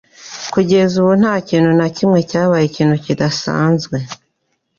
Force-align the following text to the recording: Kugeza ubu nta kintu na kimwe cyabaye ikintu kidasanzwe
Kugeza 0.53 0.93
ubu 1.01 1.11
nta 1.21 1.33
kintu 1.47 1.71
na 1.79 1.87
kimwe 1.95 2.19
cyabaye 2.29 2.65
ikintu 2.67 2.95
kidasanzwe 3.05 3.97